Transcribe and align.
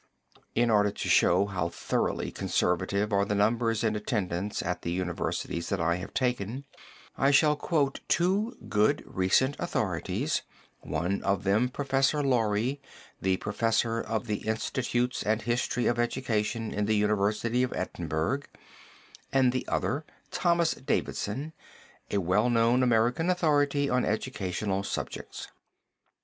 In 0.55 0.71
order 0.71 0.89
to 0.89 1.09
show 1.09 1.45
how 1.45 1.69
thoroughly 1.69 2.31
conservative 2.31 3.13
are 3.13 3.23
the 3.23 3.35
numbers 3.35 3.83
in 3.83 3.95
attendance 3.95 4.63
at 4.63 4.81
the 4.81 4.89
universities 4.91 5.69
that 5.69 5.79
I 5.79 5.97
have 5.97 6.11
taken, 6.15 6.65
I 7.19 7.29
shall 7.29 7.55
quote 7.55 7.99
two 8.07 8.57
good 8.67 9.03
recent 9.05 9.55
authorities, 9.59 10.41
one 10.79 11.21
of 11.21 11.43
them 11.43 11.69
Professor 11.69 12.23
Laurie, 12.23 12.81
the 13.21 13.37
Professor 13.37 13.99
of 14.01 14.25
the 14.25 14.37
Institutes 14.47 15.21
and 15.21 15.43
History 15.43 15.85
of 15.85 15.99
Education 15.99 16.73
in 16.73 16.85
the 16.87 16.95
University 16.95 17.61
of 17.61 17.71
Edinburgh, 17.73 18.39
and 19.31 19.51
the 19.51 19.67
other 19.67 20.03
Thomas 20.31 20.73
Davidson, 20.73 21.53
a 22.09 22.17
well 22.17 22.49
known 22.49 22.81
American 22.81 23.29
authority 23.29 23.87
on 23.87 24.03
educational 24.03 24.81
subjects. 24.81 25.49